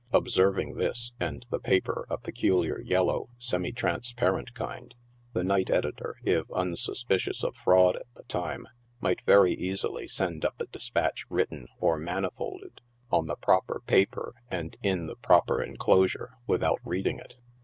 [0.13, 4.95] Observing this, and the paper a peculiar yellow, semi transparent kind,
[5.33, 8.65] the night editor, if unsuspicious of fraud at the time,
[8.99, 12.79] might very easily send up a despatch written, or manifolded,
[13.11, 17.35] on the proper paper and in the proper enclosure, without reading it.